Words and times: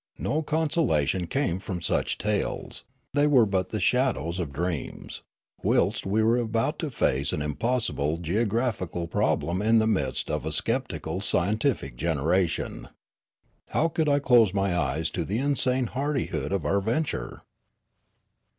no 0.17 0.41
consola 0.41 1.05
tion 1.05 1.27
came 1.27 1.59
from 1.59 1.79
such 1.79 2.17
tales; 2.17 2.83
they 3.13 3.27
were 3.27 3.45
but 3.45 3.69
the 3.69 3.79
shadows 3.79 4.39
of 4.39 4.51
dreams; 4.51 5.21
whilst 5.61 6.07
we 6.07 6.23
were 6.23 6.39
about 6.39 6.79
to 6.79 6.89
face 6.89 7.31
an 7.31 7.39
impossible 7.39 8.17
geographical 8.17 9.07
problem 9.07 9.61
in 9.61 9.77
the 9.77 9.85
midst 9.85 10.31
of 10.31 10.43
a 10.43 10.51
sceptical 10.51 11.19
scien 11.19 11.55
tific 11.55 11.97
generation. 11.97 12.89
How 13.69 13.89
could 13.89 14.09
I 14.09 14.17
close 14.17 14.55
my 14.55 14.71
ej 14.71 15.01
es 15.01 15.09
to 15.11 15.23
the 15.23 15.37
insane 15.37 15.85
hardihood 15.85 16.51
of 16.51 16.65
our 16.65 16.81
venture 16.81 17.43